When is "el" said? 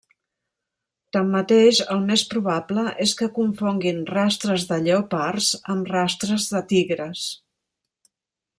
1.95-1.99